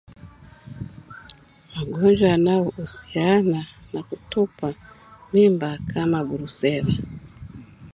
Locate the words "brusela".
6.29-6.93